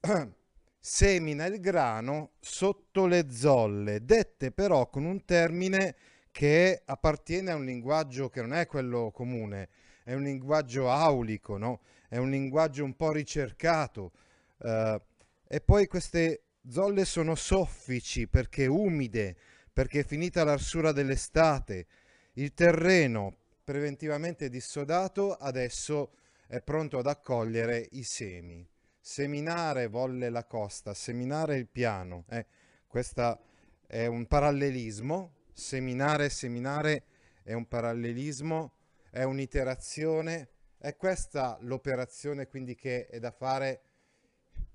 semina 0.78 1.46
il 1.46 1.60
grano 1.60 2.32
sotto 2.40 3.06
le 3.06 3.30
zolle, 3.30 4.04
dette 4.04 4.52
però 4.52 4.88
con 4.88 5.04
un 5.04 5.24
termine 5.24 5.96
che 6.30 6.82
appartiene 6.84 7.50
a 7.50 7.56
un 7.56 7.64
linguaggio 7.64 8.28
che 8.28 8.40
non 8.40 8.54
è 8.54 8.66
quello 8.66 9.10
comune, 9.10 9.68
è 10.04 10.14
un 10.14 10.22
linguaggio 10.22 10.90
aulico, 10.90 11.56
no? 11.56 11.80
è 12.08 12.16
un 12.16 12.30
linguaggio 12.30 12.84
un 12.84 12.96
po' 12.96 13.12
ricercato. 13.12 14.12
Uh, 14.58 15.00
e 15.46 15.60
poi 15.60 15.86
queste 15.86 16.44
zolle 16.68 17.04
sono 17.04 17.34
soffici 17.34 18.26
perché 18.28 18.66
umide, 18.66 19.36
perché 19.72 20.00
è 20.00 20.04
finita 20.04 20.44
l'arsura 20.44 20.92
dell'estate. 20.92 21.86
Il 22.34 22.54
terreno 22.54 23.36
preventivamente 23.64 24.48
dissodato 24.48 25.34
adesso 25.34 26.12
è 26.46 26.60
pronto 26.62 26.98
ad 26.98 27.06
accogliere 27.06 27.88
i 27.92 28.02
semi. 28.02 28.66
Seminare 29.08 29.86
volle 29.86 30.28
la 30.28 30.44
costa, 30.44 30.92
seminare 30.92 31.56
il 31.56 31.66
piano. 31.66 32.26
Eh, 32.28 32.44
questo 32.86 33.40
è 33.86 34.04
un 34.04 34.26
parallelismo. 34.26 35.46
Seminare, 35.50 36.28
seminare 36.28 37.04
è 37.42 37.54
un 37.54 37.66
parallelismo, 37.66 38.74
è 39.08 39.22
un'iterazione. 39.22 40.50
È 40.76 40.94
questa 40.94 41.56
l'operazione 41.62 42.48
quindi 42.48 42.74
che 42.74 43.06
è 43.06 43.18
da 43.18 43.30
fare 43.30 43.80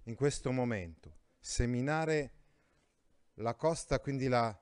in 0.05 0.15
questo 0.15 0.51
momento. 0.51 1.15
Seminare 1.39 2.31
la 3.35 3.53
costa, 3.53 3.99
quindi 3.99 4.27
la, 4.27 4.59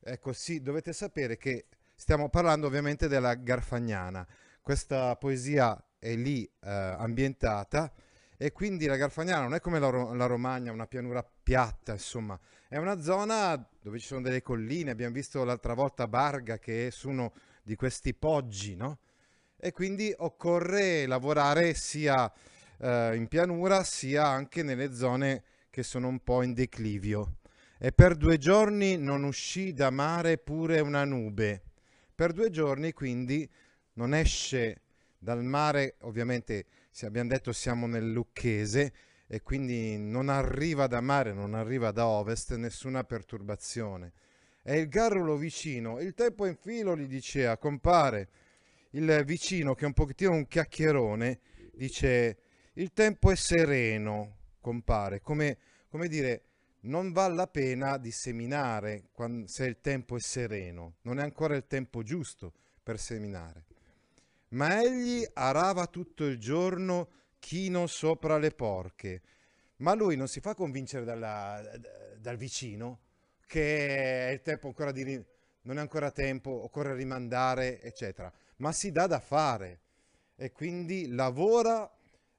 Ecco 0.00 0.32
sì, 0.32 0.60
dovete 0.60 0.92
sapere 0.92 1.36
che 1.36 1.68
stiamo 1.94 2.28
parlando 2.28 2.66
ovviamente 2.66 3.06
della 3.06 3.36
Garfagnana. 3.36 4.26
Questa 4.60 5.14
poesia 5.14 5.80
è 5.96 6.12
lì 6.16 6.44
eh, 6.44 6.68
ambientata 6.68 7.92
e 8.36 8.52
quindi 8.52 8.86
la 8.86 8.96
Garfagnana 8.96 9.42
non 9.42 9.54
è 9.54 9.60
come 9.60 9.78
la, 9.78 9.90
la, 9.90 10.26
Romagna, 10.26 10.72
una 10.72 10.86
pianura 10.86 11.24
piatta, 11.42 11.92
insomma, 11.92 12.38
è 12.68 12.76
una 12.76 13.00
zona 13.00 13.56
dove 13.80 13.98
ci 13.98 14.06
sono 14.06 14.22
delle 14.22 14.42
colline, 14.42 14.90
abbiamo 14.90 15.14
visto 15.14 15.44
l'altra 15.44 15.74
volta 15.74 16.06
Barga 16.06 16.58
che 16.58 16.88
è 16.88 16.90
su 16.90 17.08
uno 17.08 17.32
di 17.62 17.76
questi 17.76 18.14
poggi, 18.14 18.76
no? 18.76 18.98
E 19.58 19.72
quindi 19.72 20.12
occorre 20.16 21.06
lavorare 21.06 21.74
sia 21.74 22.30
eh, 22.78 23.16
in 23.16 23.26
pianura 23.28 23.82
sia 23.84 24.26
anche 24.26 24.62
nelle 24.62 24.92
zone 24.92 25.42
che 25.70 25.82
sono 25.82 26.08
un 26.08 26.22
po' 26.22 26.42
in 26.42 26.52
declivio 26.52 27.38
e 27.78 27.92
per 27.92 28.16
due 28.16 28.38
giorni 28.38 28.96
non 28.96 29.22
uscì 29.24 29.72
da 29.72 29.90
mare 29.90 30.38
pure 30.38 30.80
una 30.80 31.04
nube. 31.04 31.62
Per 32.14 32.32
due 32.32 32.50
giorni 32.50 32.92
quindi 32.92 33.48
non 33.94 34.14
esce 34.14 34.80
dal 35.18 35.44
mare, 35.44 35.96
ovviamente 36.00 36.64
se 36.96 37.04
abbiamo 37.04 37.28
detto 37.28 37.52
siamo 37.52 37.86
nel 37.86 38.10
Lucchese 38.10 38.90
e 39.26 39.42
quindi 39.42 39.98
non 39.98 40.30
arriva 40.30 40.86
da 40.86 41.02
mare, 41.02 41.34
non 41.34 41.52
arriva 41.52 41.90
da 41.90 42.06
ovest 42.06 42.54
nessuna 42.54 43.04
perturbazione. 43.04 44.14
E 44.62 44.78
il 44.78 44.88
garrulo 44.88 45.36
vicino, 45.36 46.00
il 46.00 46.14
tempo 46.14 46.46
in 46.46 46.56
filo 46.56 46.96
gli 46.96 47.06
diceva, 47.06 47.58
compare, 47.58 48.30
il 48.92 49.24
vicino 49.26 49.74
che 49.74 49.84
è 49.84 49.86
un 49.86 49.92
pochettino 49.92 50.30
un 50.30 50.46
chiacchierone, 50.46 51.40
dice, 51.74 52.38
il 52.72 52.90
tempo 52.94 53.30
è 53.30 53.36
sereno, 53.36 54.38
compare, 54.62 55.20
come, 55.20 55.58
come 55.90 56.08
dire, 56.08 56.44
non 56.84 57.12
vale 57.12 57.34
la 57.34 57.46
pena 57.46 57.98
di 57.98 58.10
seminare 58.10 59.10
se 59.44 59.66
il 59.66 59.82
tempo 59.82 60.16
è 60.16 60.20
sereno, 60.20 60.94
non 61.02 61.18
è 61.18 61.22
ancora 61.22 61.56
il 61.56 61.66
tempo 61.66 62.02
giusto 62.02 62.54
per 62.82 62.98
seminare. 62.98 63.66
Ma 64.48 64.82
egli 64.82 65.26
arava 65.34 65.86
tutto 65.86 66.24
il 66.24 66.38
giorno 66.38 67.10
chino 67.38 67.86
sopra 67.86 68.38
le 68.38 68.50
porche, 68.50 69.22
ma 69.76 69.94
lui 69.94 70.16
non 70.16 70.28
si 70.28 70.40
fa 70.40 70.54
convincere 70.54 71.04
dalla, 71.04 71.62
dal 72.18 72.36
vicino 72.36 73.00
che 73.46 74.28
è 74.28 74.32
il 74.32 74.42
tempo 74.42 74.66
ancora 74.66 74.92
di 74.92 75.24
non 75.62 75.78
è 75.78 75.80
ancora 75.80 76.10
tempo, 76.10 76.50
occorre 76.50 76.94
rimandare, 76.94 77.80
eccetera, 77.82 78.32
ma 78.58 78.72
si 78.72 78.92
dà 78.92 79.06
da 79.06 79.18
fare. 79.18 79.80
E 80.36 80.52
quindi 80.52 81.08
lavora 81.08 81.90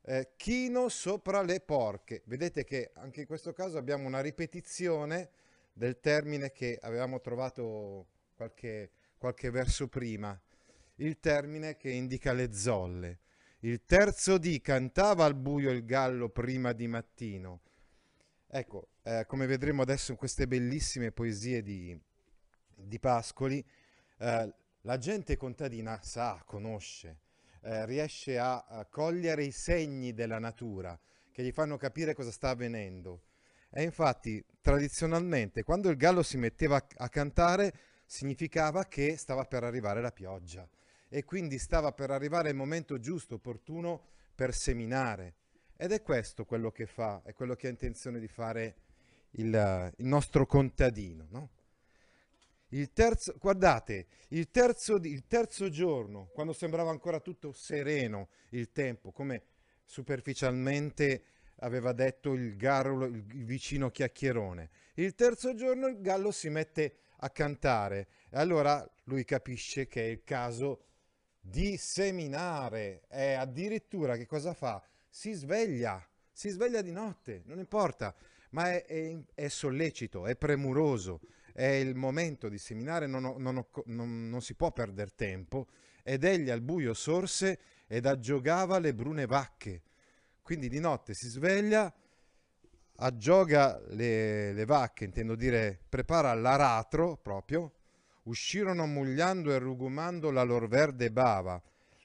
eh, 0.03 0.29
chino 0.37 0.87
sopra 0.87 1.41
le 1.41 1.59
porche. 1.59 2.21
Vedete 2.25 2.63
che 2.63 2.91
anche 2.93 3.21
in 3.21 3.27
questo 3.27 3.51
caso 3.51 3.77
abbiamo 3.77 4.07
una 4.07 4.21
ripetizione 4.21 5.31
del 5.73 5.99
termine 5.99 6.51
che 6.51 6.79
avevamo 6.81 7.19
trovato 7.19 8.07
qualche, 8.33 8.91
qualche 9.17 9.49
verso 9.49 9.87
prima, 9.87 10.39
il 10.97 11.19
termine 11.19 11.77
che 11.77 11.89
indica 11.89 12.33
le 12.33 12.53
zolle. 12.53 13.19
Il 13.59 13.83
terzo 13.85 14.37
dì 14.37 14.61
cantava 14.61 15.25
al 15.25 15.35
buio 15.35 15.71
il 15.71 15.83
gallo 15.83 16.29
prima 16.29 16.73
di 16.73 16.87
mattino. 16.87 17.61
Ecco, 18.47 18.89
eh, 19.03 19.25
come 19.27 19.45
vedremo 19.45 19.81
adesso 19.81 20.11
in 20.11 20.17
queste 20.17 20.47
bellissime 20.47 21.11
poesie 21.11 21.61
di, 21.61 21.99
di 22.73 22.99
Pascoli, 22.99 23.63
eh, 24.19 24.53
la 24.81 24.97
gente 24.97 25.35
contadina 25.37 25.99
sa, 26.01 26.41
conosce, 26.45 27.19
eh, 27.61 27.85
riesce 27.85 28.37
a, 28.37 28.65
a, 28.65 28.85
cogliere 28.85 29.43
i 29.43 29.51
segni 29.51 30.13
della 30.13 30.39
natura 30.39 30.97
che 31.31 31.43
gli 31.43 31.51
fanno 31.51 31.77
capire 31.77 32.13
cosa 32.13 32.31
sta 32.31 32.49
avvenendo. 32.49 33.23
E 33.69 33.83
infatti, 33.83 34.43
tradizionalmente, 34.61 35.63
quando 35.63 35.89
il 35.89 35.97
gallo 35.97 36.23
si 36.23 36.37
metteva 36.37 36.77
a, 36.77 36.87
a 36.97 37.09
cantare, 37.09 37.73
significava 38.05 38.85
che 38.85 39.17
stava 39.17 39.43
per 39.43 39.63
arrivare 39.63 39.99
la 39.99 40.11
pioggia 40.11 40.67
e 41.09 41.23
quindi 41.23 41.57
stava 41.57 41.91
per 41.91 42.11
arrivare 42.11 42.49
il 42.49 42.55
momento 42.55 42.99
giusto, 42.99 43.35
opportuno 43.35 44.07
per 44.35 44.53
seminare. 44.53 45.35
Ed 45.75 45.91
è 45.91 46.01
questo 46.01 46.45
quello 46.45 46.71
che 46.71 46.85
fa, 46.85 47.21
è 47.23 47.33
quello 47.33 47.55
che 47.55 47.67
ha 47.67 47.69
intenzione 47.69 48.19
di 48.19 48.27
fare 48.27 48.75
il, 49.31 49.93
il 49.97 50.05
nostro 50.05 50.45
contadino, 50.45 51.27
no? 51.29 51.49
Il 52.71 52.91
terzo, 52.91 53.35
guardate, 53.39 54.07
il 54.29 54.49
terzo, 54.51 54.95
il 54.95 55.25
terzo 55.25 55.69
giorno, 55.69 56.29
quando 56.33 56.51
sembrava 56.51 56.89
ancora 56.89 57.21
tutto 57.21 57.53
sereno 57.53 58.29
il 58.49 58.71
tempo, 58.73 59.11
come 59.11 59.43
superficialmente 59.85 61.23
aveva 61.59 61.93
detto 61.93 62.33
il, 62.33 62.57
garro, 62.57 63.05
il 63.05 63.45
vicino 63.45 63.89
chiacchierone, 63.89 64.69
il 64.95 65.15
terzo 65.15 65.55
giorno 65.55 65.87
il 65.87 66.01
gallo 66.01 66.31
si 66.31 66.49
mette 66.49 66.97
a 67.19 67.29
cantare 67.29 68.07
e 68.29 68.37
allora 68.37 68.85
lui 69.05 69.23
capisce 69.23 69.87
che 69.87 70.01
è 70.03 70.07
il 70.07 70.23
caso 70.23 70.86
di 71.49 71.77
seminare 71.77 73.03
e 73.09 73.33
addirittura 73.33 74.17
che 74.17 74.25
cosa 74.25 74.53
fa? 74.53 74.83
Si 75.09 75.31
sveglia, 75.31 76.05
si 76.31 76.49
sveglia 76.49 76.81
di 76.81 76.91
notte, 76.91 77.43
non 77.45 77.57
importa, 77.59 78.13
ma 78.51 78.71
è, 78.71 78.85
è, 78.85 79.17
è 79.33 79.47
sollecito, 79.47 80.25
è 80.25 80.35
premuroso, 80.35 81.21
è 81.53 81.65
il 81.65 81.95
momento 81.95 82.49
di 82.49 82.57
seminare, 82.57 83.07
non, 83.07 83.23
ho, 83.23 83.35
non, 83.37 83.65
non, 83.85 84.29
non 84.29 84.41
si 84.41 84.55
può 84.55 84.71
perdere 84.71 85.11
tempo, 85.15 85.67
ed 86.03 86.23
egli 86.23 86.49
al 86.49 86.61
buio 86.61 86.93
sorse 86.93 87.59
ed 87.87 88.05
aggiogava 88.05 88.77
le 88.79 88.93
brune 88.93 89.25
vacche. 89.25 89.81
Quindi 90.41 90.67
di 90.67 90.79
notte 90.79 91.13
si 91.13 91.29
sveglia, 91.29 91.93
aggioga 92.97 93.81
le, 93.89 94.51
le 94.53 94.65
vacche, 94.65 95.05
intendo 95.05 95.35
dire 95.35 95.79
prepara 95.87 96.33
l'aratro 96.33 97.17
proprio, 97.17 97.76
uscirono 98.27 98.85
mugliando 98.85 99.53
e 99.53 99.57
rugumando 99.57 100.31
la 100.31 100.43
lor 100.43 100.67
verde 100.67 101.11
bava, 101.11 101.61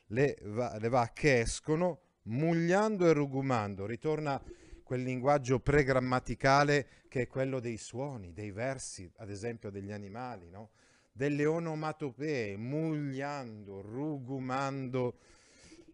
le, 0.09 0.37
va, 0.43 0.76
le 0.79 0.88
vacche 0.88 1.41
escono 1.41 2.00
mugliando 2.25 3.09
e 3.09 3.12
rugumando, 3.12 3.87
ritorna 3.87 4.41
quel 4.83 5.02
linguaggio 5.02 5.59
pregrammaticale 5.59 6.87
che 7.09 7.23
è 7.23 7.26
quello 7.26 7.61
dei 7.61 7.76
suoni, 7.76 8.33
dei 8.33 8.50
versi, 8.50 9.11
ad 9.17 9.31
esempio 9.31 9.71
degli 9.71 9.93
animali, 9.93 10.49
no? 10.50 10.71
delle 11.12 11.45
onomatopee, 11.45 12.57
mugliando, 12.57 13.81
rugumando 13.83 15.19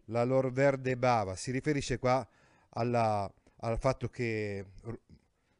la 0.05 0.23
loro 0.23 0.49
verde 0.49 0.95
bava. 0.95 1.35
Si 1.35 1.51
riferisce 1.51 1.97
qua 1.97 2.25
alla, 2.69 3.31
al 3.57 3.77
fatto 3.79 4.07
che, 4.09 4.65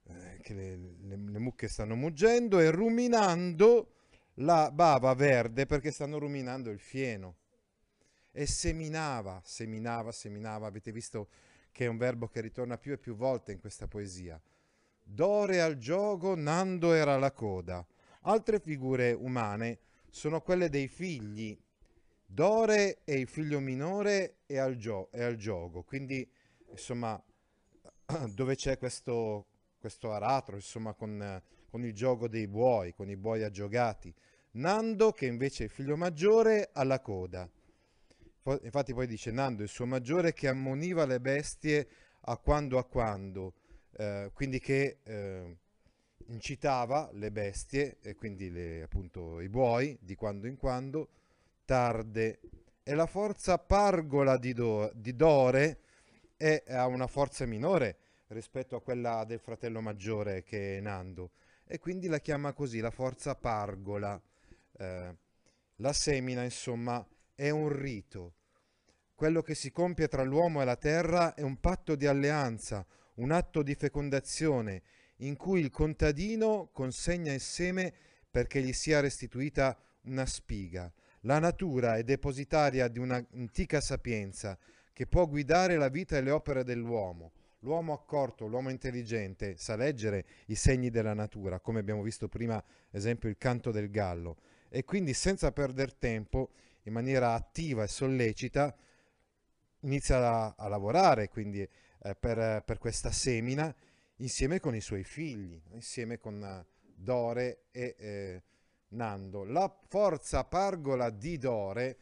eh, 0.03 0.39
che 0.41 0.53
le, 0.53 0.77
le, 1.01 1.15
le 1.15 1.39
mucche 1.39 1.67
stanno 1.67 1.95
muggendo 1.95 2.59
e 2.59 2.71
ruminando 2.71 3.93
la 4.39 4.71
bava 4.71 5.13
verde 5.13 5.65
perché 5.65 5.91
stanno 5.91 6.17
ruminando 6.17 6.69
il 6.69 6.79
fieno. 6.79 7.37
E 8.31 8.45
seminava, 8.45 9.41
seminava, 9.43 10.11
seminava. 10.11 10.67
Avete 10.67 10.91
visto 10.91 11.29
che 11.71 11.85
è 11.85 11.87
un 11.87 11.97
verbo 11.97 12.27
che 12.27 12.41
ritorna 12.41 12.77
più 12.77 12.93
e 12.93 12.97
più 12.97 13.15
volte 13.15 13.51
in 13.51 13.59
questa 13.59 13.87
poesia. 13.87 14.39
Dore 15.03 15.61
al 15.61 15.77
gioco, 15.77 16.35
Nando 16.35 16.93
era 16.93 17.17
la 17.17 17.31
coda. 17.31 17.85
Altre 18.21 18.59
figure 18.59 19.11
umane 19.11 19.79
sono 20.09 20.41
quelle 20.41 20.69
dei 20.69 20.87
figli. 20.87 21.59
Dore 22.25 22.99
è 23.03 23.13
il 23.13 23.27
figlio 23.27 23.59
minore 23.59 24.37
e 24.45 24.59
al, 24.59 24.75
gio- 24.75 25.09
al 25.13 25.35
gioco, 25.35 25.81
quindi 25.81 26.29
insomma 26.69 27.19
dove 28.35 28.55
c'è 28.55 28.77
questo, 28.77 29.47
questo 29.79 30.11
aratro, 30.11 30.55
insomma 30.55 30.93
con, 30.93 31.41
con 31.69 31.83
il 31.83 31.93
gioco 31.93 32.27
dei 32.27 32.47
buoi, 32.47 32.93
con 32.93 33.09
i 33.09 33.15
buoi 33.15 33.41
aggiogati. 33.41 34.13
Nando, 34.51 35.11
che 35.11 35.27
invece 35.27 35.63
è 35.63 35.65
il 35.67 35.71
figlio 35.71 35.95
maggiore, 35.95 36.69
alla 36.73 36.99
coda. 36.99 37.47
Infatti 38.63 38.93
poi 38.93 39.05
dice 39.05 39.29
Nando, 39.31 39.61
il 39.61 39.69
suo 39.69 39.85
maggiore 39.85 40.33
che 40.33 40.47
ammoniva 40.47 41.05
le 41.05 41.19
bestie 41.19 41.87
a 42.21 42.37
quando 42.37 42.79
a 42.79 42.83
quando, 42.83 43.53
eh, 43.97 44.31
quindi 44.33 44.59
che 44.59 44.97
eh, 45.03 45.57
incitava 46.27 47.09
le 47.13 47.31
bestie, 47.31 47.97
e 48.01 48.15
quindi 48.15 48.49
le, 48.49 48.81
appunto 48.81 49.39
i 49.39 49.49
buoi, 49.49 49.95
di 50.01 50.15
quando 50.15 50.47
in 50.47 50.57
quando, 50.57 51.09
tarde. 51.65 52.39
E 52.81 52.95
la 52.95 53.05
forza 53.05 53.59
pargola 53.59 54.37
di, 54.37 54.53
do, 54.53 54.91
di 54.95 55.15
Dore 55.15 55.79
è, 56.37 56.63
ha 56.69 56.87
una 56.87 57.05
forza 57.05 57.45
minore 57.45 57.97
rispetto 58.29 58.75
a 58.75 58.81
quella 58.81 59.23
del 59.25 59.39
fratello 59.39 59.79
maggiore 59.79 60.43
che 60.43 60.77
è 60.77 60.81
Nando, 60.81 61.31
e 61.67 61.77
quindi 61.77 62.07
la 62.07 62.19
chiama 62.19 62.53
così, 62.53 62.79
la 62.79 62.89
forza 62.89 63.35
pargola. 63.35 64.19
Eh, 64.79 65.17
la 65.75 65.93
semina, 65.93 66.43
insomma, 66.43 67.05
è 67.35 67.49
un 67.49 67.69
rito. 67.69 68.35
Quello 69.13 69.41
che 69.41 69.53
si 69.53 69.71
compie 69.71 70.07
tra 70.07 70.23
l'uomo 70.23 70.61
e 70.61 70.65
la 70.65 70.77
terra 70.77 71.33
è 71.33 71.41
un 71.41 71.59
patto 71.59 71.95
di 71.95 72.07
alleanza, 72.07 72.85
un 73.15 73.31
atto 73.31 73.61
di 73.61 73.75
fecondazione 73.75 74.81
in 75.17 75.35
cui 75.35 75.59
il 75.59 75.69
contadino 75.69 76.69
consegna 76.71 77.33
il 77.33 77.41
seme 77.41 77.93
perché 78.31 78.61
gli 78.61 78.71
sia 78.71 79.01
restituita 79.01 79.77
una 80.03 80.25
spiga. 80.25 80.91
La 81.23 81.39
natura 81.39 81.97
è 81.97 82.03
depositaria 82.03 82.87
di 82.87 82.99
un'antica 82.99 83.81
sapienza 83.81 84.57
che 84.93 85.07
può 85.07 85.27
guidare 85.27 85.75
la 85.75 85.89
vita 85.89 86.15
e 86.15 86.21
le 86.21 86.31
opere 86.31 86.63
dell'uomo. 86.63 87.33
L'uomo 87.63 87.91
accorto, 87.91 88.47
l'uomo 88.47 88.69
intelligente 88.69 89.57
sa 89.57 89.75
leggere 89.75 90.25
i 90.45 90.55
segni 90.55 90.89
della 90.89 91.13
natura, 91.13 91.59
come 91.59 91.79
abbiamo 91.79 92.01
visto 92.01 92.29
prima, 92.29 92.63
esempio 92.89 93.27
il 93.27 93.37
canto 93.37 93.71
del 93.71 93.89
gallo, 93.89 94.37
e 94.69 94.85
quindi 94.85 95.13
senza 95.13 95.51
perdere 95.51 95.97
tempo, 95.97 96.51
in 96.83 96.93
maniera 96.93 97.33
attiva 97.33 97.83
e 97.83 97.87
sollecita, 97.87 98.75
inizia 99.81 100.17
a, 100.17 100.53
a 100.57 100.67
lavorare 100.67 101.29
quindi, 101.29 101.61
eh, 101.61 102.15
per, 102.15 102.63
per, 102.63 102.77
questa 102.77 103.11
semina 103.11 103.73
insieme 104.17 104.59
con 104.59 104.75
i 104.75 104.81
suoi 104.81 105.03
figli, 105.03 105.61
insieme 105.71 106.17
con 106.17 106.41
uh, 106.41 106.65
Dore 106.81 107.63
e 107.71 107.95
eh, 107.97 108.43
Nando. 108.89 109.43
La 109.43 109.73
forza 109.87 110.43
pargola 110.43 111.09
di 111.09 111.37
Dore 111.37 111.97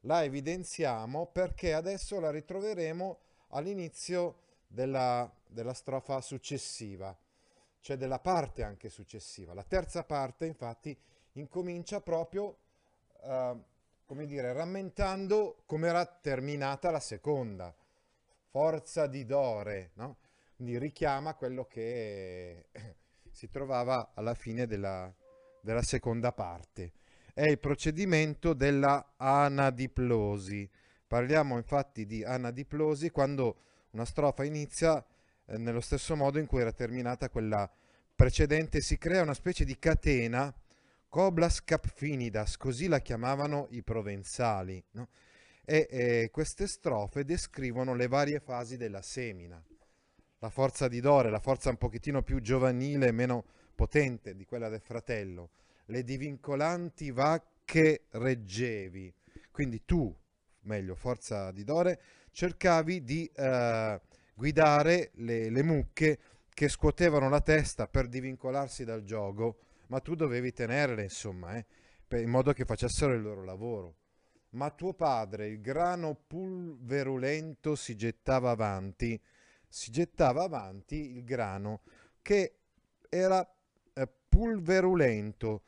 la 0.00 0.24
evidenziamo 0.24 1.26
perché 1.26 1.72
adesso 1.72 2.20
la 2.20 2.30
ritroveremo 2.30 3.18
all'inizio 3.48 4.38
della, 4.66 5.30
della 5.46 5.74
strofa 5.74 6.20
successiva, 6.20 7.16
cioè 7.80 7.96
della 7.96 8.18
parte 8.18 8.62
anche 8.62 8.88
successiva. 8.88 9.54
La 9.54 9.64
terza 9.64 10.04
parte 10.04 10.46
infatti 10.46 10.96
incomincia 11.32 12.00
proprio, 12.00 12.58
uh, 13.22 13.62
come 14.04 14.26
dire, 14.26 14.52
rammentando 14.52 15.62
come 15.66 15.88
era 15.88 16.04
terminata 16.04 16.90
la 16.90 17.00
seconda, 17.00 17.74
forza 18.50 19.06
di 19.06 19.24
Dore, 19.24 19.92
no? 19.94 20.18
Quindi 20.56 20.78
richiama 20.78 21.34
quello 21.34 21.66
che 21.66 22.68
si 23.30 23.48
trovava 23.48 24.12
alla 24.14 24.34
fine 24.34 24.66
della, 24.66 25.12
della 25.60 25.82
seconda 25.82 26.32
parte. 26.32 26.92
È 27.32 27.44
il 27.44 27.58
procedimento 27.58 28.52
della 28.52 29.14
anadiplosi. 29.16 30.68
Parliamo 31.06 31.56
infatti 31.56 32.04
di 32.04 32.22
anadiplosi 32.22 33.10
quando 33.10 33.56
una 33.90 34.04
strofa 34.04 34.44
inizia 34.44 35.04
eh, 35.46 35.58
nello 35.58 35.80
stesso 35.80 36.14
modo 36.14 36.38
in 36.38 36.46
cui 36.46 36.60
era 36.60 36.72
terminata 36.72 37.30
quella 37.30 37.70
precedente, 38.14 38.80
si 38.80 38.98
crea 38.98 39.22
una 39.22 39.34
specie 39.34 39.64
di 39.64 39.78
catena 39.78 40.54
Coblas 41.12 41.62
capfinidas, 41.62 42.56
così 42.56 42.88
la 42.88 43.00
chiamavano 43.00 43.66
i 43.72 43.82
provenzali, 43.82 44.82
no? 44.92 45.08
e 45.62 45.86
eh, 45.90 46.30
queste 46.32 46.66
strofe 46.66 47.26
descrivono 47.26 47.94
le 47.94 48.08
varie 48.08 48.40
fasi 48.40 48.78
della 48.78 49.02
semina. 49.02 49.62
La 50.38 50.48
forza 50.48 50.88
di 50.88 51.00
Dore, 51.00 51.28
la 51.28 51.38
forza 51.38 51.68
un 51.68 51.76
pochettino 51.76 52.22
più 52.22 52.40
giovanile 52.40 53.08
e 53.08 53.12
meno 53.12 53.44
potente 53.74 54.34
di 54.34 54.46
quella 54.46 54.70
del 54.70 54.80
fratello, 54.80 55.50
le 55.88 56.02
divincolanti 56.02 57.10
vacche 57.10 58.04
reggevi, 58.12 59.12
quindi 59.50 59.84
tu, 59.84 60.16
meglio, 60.60 60.94
forza 60.94 61.50
di 61.50 61.62
Dore, 61.62 62.00
cercavi 62.30 63.04
di 63.04 63.30
eh, 63.36 64.00
guidare 64.32 65.10
le, 65.16 65.50
le 65.50 65.62
mucche 65.62 66.18
che 66.48 66.70
scuotevano 66.70 67.28
la 67.28 67.42
testa 67.42 67.86
per 67.86 68.08
divincolarsi 68.08 68.86
dal 68.86 69.02
gioco 69.02 69.58
ma 69.88 70.00
tu 70.00 70.14
dovevi 70.14 70.52
tenerle, 70.52 71.02
insomma, 71.02 71.56
eh, 71.56 71.66
in 72.20 72.28
modo 72.28 72.52
che 72.52 72.64
facessero 72.64 73.14
il 73.14 73.22
loro 73.22 73.44
lavoro. 73.44 73.96
Ma 74.50 74.70
tuo 74.70 74.92
padre, 74.92 75.48
il 75.48 75.60
grano 75.60 76.14
pulverulento, 76.26 77.74
si 77.74 77.96
gettava 77.96 78.50
avanti, 78.50 79.18
si 79.66 79.90
gettava 79.90 80.42
avanti 80.42 81.16
il 81.16 81.24
grano 81.24 81.80
che 82.20 82.56
era 83.08 83.46
eh, 83.94 84.08
pulverulento. 84.28 85.62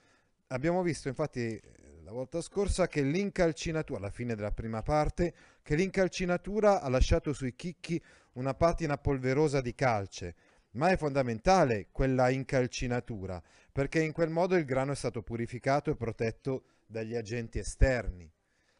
Abbiamo 0.48 0.82
visto 0.82 1.08
infatti 1.08 1.58
la 2.02 2.12
volta 2.12 2.42
scorsa 2.42 2.86
che 2.86 3.00
l'incalcinatura, 3.00 3.98
alla 3.98 4.10
fine 4.10 4.34
della 4.34 4.52
prima 4.52 4.82
parte, 4.82 5.34
che 5.62 5.74
l'incalcinatura 5.74 6.82
ha 6.82 6.88
lasciato 6.90 7.32
sui 7.32 7.54
chicchi 7.54 8.00
una 8.32 8.52
patina 8.52 8.98
polverosa 8.98 9.62
di 9.62 9.74
calce 9.74 10.34
ma 10.74 10.88
è 10.88 10.96
fondamentale 10.96 11.88
quella 11.90 12.30
incalcinatura, 12.30 13.42
perché 13.72 14.00
in 14.00 14.12
quel 14.12 14.30
modo 14.30 14.56
il 14.56 14.64
grano 14.64 14.92
è 14.92 14.96
stato 14.96 15.22
purificato 15.22 15.90
e 15.90 15.96
protetto 15.96 16.64
dagli 16.86 17.14
agenti 17.14 17.58
esterni. 17.58 18.30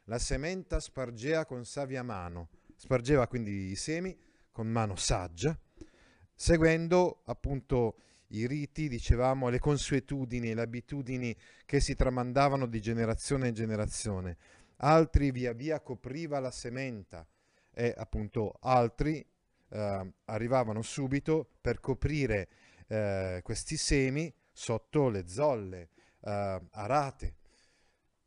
La 0.05 0.19
sementa 0.19 0.81
spargeva 0.81 1.45
con 1.47 1.65
savia 1.65 2.03
mano, 2.03 2.51
spargeva 2.77 3.27
quindi 3.27 3.71
i 3.71 3.77
semi 3.77 4.17
con 4.51 4.69
mano 4.69 4.97
saggia, 4.97 5.59
seguendo 6.35 7.23
appunto 7.25 7.97
i 8.29 8.47
riti, 8.47 8.89
dicevamo, 8.89 9.49
le 9.49 9.59
consuetudini, 9.59 10.55
le 10.55 10.63
abitudini 10.63 11.35
che 11.65 11.81
si 11.81 11.95
tramandavano 11.95 12.67
di 12.67 12.81
generazione 12.81 13.49
in 13.49 13.55
generazione. 13.55 14.37
Altri 14.79 15.31
via 15.31 15.53
via 15.53 15.81
copriva 15.81 16.41
la 16.41 16.51
sementa 16.51 17.27
e 17.73 17.95
appunto 17.97 18.57
altri 18.61 19.25
eh, 19.71 20.13
arrivavano 20.25 20.83
subito 20.83 21.49
per 21.61 21.81
coprire 21.81 22.49
eh, 22.89 23.41
questi 23.43 23.77
semi 23.77 24.33
sotto 24.53 25.09
le 25.09 25.27
zolle 25.27 25.89
eh, 26.21 26.61
arate. 26.71 27.35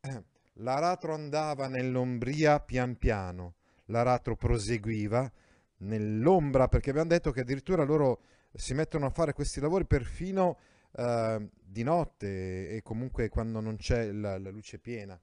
L'aratro 0.60 1.14
andava 1.14 1.68
nell'ombria 1.68 2.60
pian 2.60 2.98
piano, 2.98 3.56
l'aratro 3.86 4.36
proseguiva 4.36 5.32
nell'ombra 5.80 6.68
perché 6.68 6.90
abbiamo 6.90 7.10
detto 7.10 7.32
che 7.32 7.42
addirittura 7.42 7.84
loro 7.84 8.22
si 8.54 8.74
mettono 8.74 9.06
a 9.06 9.12
fare 9.12 9.34
questi 9.34 9.60
lavori 9.60 9.86
perfino 9.86 10.58
eh, 10.94 11.50
di 11.62 11.84
notte 11.84 12.70
e 12.70 12.82
comunque 12.82 13.30
quando 13.30 13.60
non 13.60 13.76
c'è 13.78 14.12
la, 14.12 14.40
la 14.40 14.50
luce 14.50 14.80
piena. 14.80 15.20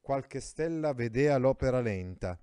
Qualche 0.00 0.40
stella 0.40 0.92
vedea 0.94 1.36
l'opera 1.36 1.80
lenta 1.80 2.36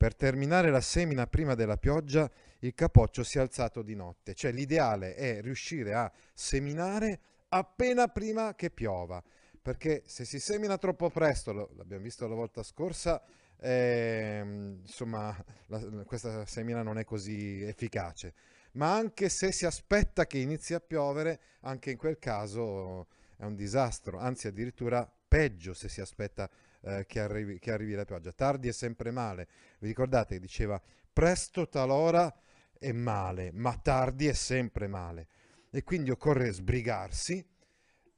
per 0.00 0.14
terminare 0.14 0.70
la 0.70 0.80
semina 0.80 1.26
prima 1.26 1.54
della 1.54 1.76
pioggia, 1.76 2.30
il 2.60 2.72
capoccio 2.72 3.22
si 3.22 3.36
è 3.36 3.42
alzato 3.42 3.82
di 3.82 3.94
notte. 3.94 4.32
Cioè 4.32 4.50
l'ideale 4.50 5.14
è 5.14 5.42
riuscire 5.42 5.92
a 5.92 6.10
seminare 6.32 7.20
appena 7.50 8.08
prima 8.08 8.54
che 8.54 8.70
piova, 8.70 9.22
perché 9.60 10.04
se 10.06 10.24
si 10.24 10.40
semina 10.40 10.78
troppo 10.78 11.10
presto, 11.10 11.52
l'abbiamo 11.52 12.02
visto 12.02 12.26
la 12.26 12.34
volta 12.34 12.62
scorsa, 12.62 13.22
eh, 13.58 14.40
insomma 14.80 15.36
la, 15.66 15.78
questa 16.06 16.46
semina 16.46 16.82
non 16.82 16.96
è 16.96 17.04
così 17.04 17.62
efficace. 17.62 18.32
Ma 18.72 18.94
anche 18.94 19.28
se 19.28 19.52
si 19.52 19.66
aspetta 19.66 20.26
che 20.26 20.38
inizi 20.38 20.72
a 20.72 20.80
piovere, 20.80 21.40
anche 21.60 21.90
in 21.90 21.98
quel 21.98 22.18
caso 22.18 23.08
è 23.36 23.44
un 23.44 23.54
disastro, 23.54 24.18
anzi 24.18 24.46
addirittura 24.46 25.06
peggio 25.28 25.74
se 25.74 25.90
si 25.90 26.00
aspetta 26.00 26.48
eh, 26.82 27.04
che, 27.06 27.20
arrivi, 27.20 27.58
che 27.58 27.72
arrivi 27.72 27.94
la 27.94 28.04
pioggia. 28.04 28.32
Tardi 28.32 28.68
è 28.68 28.72
sempre 28.72 29.10
male. 29.10 29.48
Vi 29.78 29.88
ricordate 29.88 30.34
che 30.34 30.40
diceva 30.40 30.80
presto 31.12 31.68
talora 31.68 32.32
è 32.78 32.92
male, 32.92 33.50
ma 33.52 33.76
tardi 33.76 34.26
è 34.26 34.32
sempre 34.32 34.86
male. 34.86 35.28
E 35.70 35.84
quindi 35.84 36.10
occorre 36.10 36.52
sbrigarsi 36.52 37.44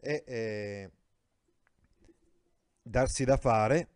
e 0.01 0.25
eh, 0.27 0.91
darsi 2.81 3.25
da 3.25 3.37
fare. 3.37 3.89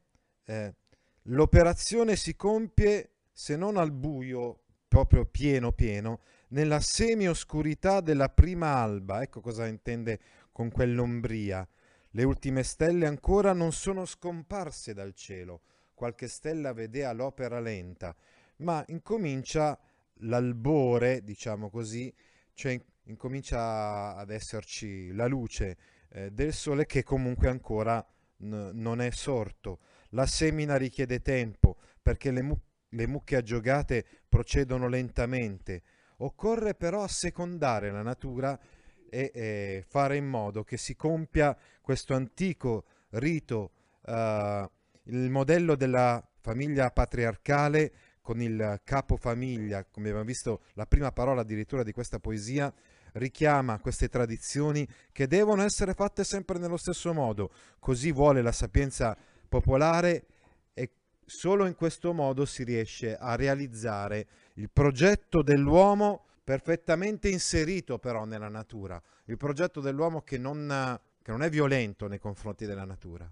Eh, 0.45 0.75
l'operazione 1.23 2.17
si 2.17 2.37
compie 2.37 3.11
se 3.33 3.57
non 3.57 3.77
al 3.77 3.93
buio, 3.93 4.61
proprio 4.89 5.25
pieno 5.27 5.73
pieno, 5.73 6.21
nella 6.49 6.81
semi-oscurità 6.81 8.01
della 8.01 8.29
prima 8.29 8.77
alba. 8.77 9.23
Ecco 9.23 9.41
cosa 9.41 9.67
intende 9.67 10.21
con 10.53 10.71
quell'ombria. 10.71 11.67
Le 12.17 12.25
ultime 12.25 12.63
stelle 12.63 13.05
ancora 13.05 13.53
non 13.53 13.73
sono 13.73 14.07
scomparse 14.07 14.95
dal 14.95 15.13
cielo, 15.13 15.61
qualche 15.93 16.29
stella 16.29 16.73
vedea 16.73 17.13
l'opera 17.13 17.61
lenta, 17.61 18.17
ma 18.61 18.83
incomincia 18.89 19.79
l'albore, 20.21 21.23
diciamo 21.23 21.69
così, 21.69 22.11
cioè 22.55 22.81
incomincia 23.03 24.17
ad 24.17 24.31
esserci 24.31 25.13
la 25.13 25.27
luce 25.27 25.77
eh, 26.09 26.31
del 26.31 26.55
sole 26.55 26.87
che 26.87 27.03
comunque 27.03 27.51
ancora 27.51 28.03
n- 28.39 28.71
non 28.73 29.03
è 29.03 29.11
sorto. 29.11 29.81
La 30.13 30.25
semina 30.25 30.77
richiede 30.77 31.21
tempo 31.21 31.77
perché 32.01 32.31
le, 32.31 32.41
mu- 32.41 32.59
le 32.89 33.07
mucche 33.07 33.37
aggiogate 33.37 34.07
procedono 34.27 34.89
lentamente. 34.89 35.83
Occorre 36.21 36.75
però 36.75 37.03
assecondare 37.03 37.91
la 37.91 38.01
natura 38.01 38.59
e, 39.11 39.31
e 39.35 39.85
fare 39.87 40.17
in 40.17 40.27
modo 40.27 40.65
che 40.65 40.77
si 40.77 40.97
compia 40.97 41.57
questo 41.81 42.15
antico 42.15 42.85
rito, 43.11 43.71
eh, 44.05 44.71
il 45.05 45.31
modello 45.31 45.77
della 45.77 46.23
famiglia 46.41 46.91
patriarcale 46.91 47.93
con 48.21 48.41
il 48.41 48.81
capofamiglia, 48.83 49.85
come 49.85 50.09
abbiamo 50.09 50.27
visto 50.27 50.63
la 50.75 50.87
prima 50.87 51.13
parola 51.13 51.43
addirittura 51.43 51.83
di 51.83 51.93
questa 51.93 52.19
poesia, 52.19 52.73
richiama 53.13 53.79
queste 53.79 54.09
tradizioni 54.09 54.87
che 55.13 55.27
devono 55.27 55.63
essere 55.63 55.95
fatte 55.95 56.25
sempre 56.25 56.59
nello 56.59 56.77
stesso 56.77 57.13
modo, 57.13 57.51
così 57.79 58.13
vuole 58.13 58.43
la 58.43 58.53
sapienza 58.53 59.17
popolare 59.49 60.27
e 60.75 60.91
solo 61.25 61.67
in 61.67 61.75
questo 61.75 62.13
modo 62.13 62.45
si 62.45 62.65
riesce 62.65 63.17
a 63.17 63.37
realizzare 63.37 64.27
il 64.55 64.71
progetto 64.71 65.43
dell'uomo 65.43 66.26
perfettamente 66.47 67.29
inserito 67.29 67.99
però 67.99 68.25
nella 68.25 68.49
natura, 68.49 69.03
il 69.25 69.37
progetto 69.37 69.81
dell'uomo 69.81 70.21
che 70.21 70.39
non, 70.39 70.97
che 71.21 71.33
non 71.33 71.43
è 71.43 71.51
violento 71.51 72.07
nei 72.07 72.21
confronti 72.21 72.67
della 72.67 72.85
natura. 72.85 73.29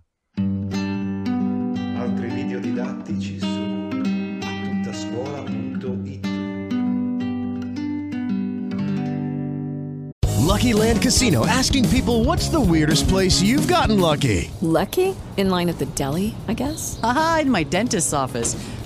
Altri 1.97 2.27
video 2.27 2.59
didattici 2.59 3.39
su 3.39 3.89
tuttascuola.it 4.65 6.27
Lucky 10.41 10.73
Land 10.73 11.01
Casino 11.01 11.47
asking 11.47 11.89
people 11.91 12.25
what's 12.25 12.49
the 12.49 12.61
weirdest 12.61 13.07
place 13.07 13.41
you've 13.41 13.73
gotten 13.73 14.01
lucky? 14.01 14.51
Lucky? 14.61 15.15
In 15.37 15.51
line 15.51 15.69
at 15.71 15.79
the 15.79 15.87
deli, 15.95 16.35
I 16.49 16.55
guess? 16.55 16.99
Aha, 17.01 17.43
in 17.43 17.51
my 17.51 17.63
dentist's 17.63 18.13
office. 18.13 18.57